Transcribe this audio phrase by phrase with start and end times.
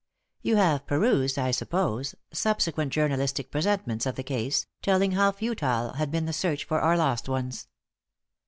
[0.41, 6.09] You have perused, I suppose, subsequent journalistic presentments of the case, telling how futile had
[6.09, 7.67] been the search for our lost ones.